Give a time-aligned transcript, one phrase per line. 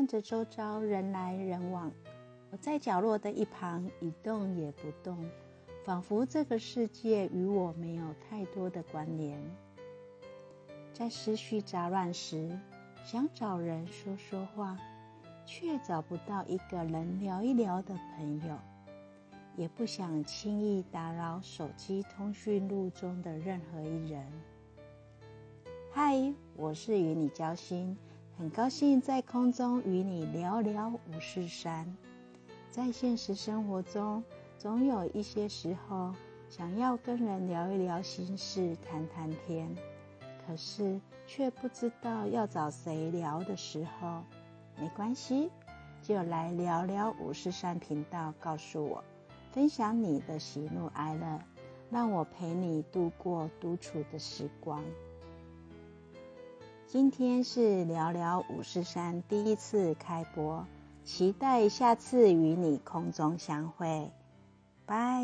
[0.00, 1.92] 看着周遭人来人往，
[2.50, 5.28] 我在角落的一旁一动也不动，
[5.84, 9.38] 仿佛这个世界与我没有太多的关联。
[10.94, 12.58] 在思绪杂乱时，
[13.04, 14.78] 想找人说说话，
[15.44, 18.56] 却找不到一个人聊一聊的朋友，
[19.54, 24.24] 也不想轻易打扰手机通讯录中的任何一人。
[25.92, 27.94] 嗨，我是与你交心。
[28.40, 31.94] 很高兴在空中与你聊聊五四三。
[32.70, 34.24] 在现实生活中，
[34.56, 36.14] 总有一些时候
[36.48, 39.68] 想要跟人聊一聊心事、谈谈天，
[40.46, 44.22] 可是却不知道要找谁聊的时候，
[44.80, 45.50] 没关系，
[46.02, 49.04] 就来聊聊五四三频道，告诉我，
[49.52, 51.38] 分享你的喜怒哀乐，
[51.90, 54.82] 让我陪你度过独处的时光。
[56.92, 60.66] 今天是聊聊五四三第一次开播，
[61.04, 64.10] 期待下次与你空中相会，
[64.86, 65.22] 拜。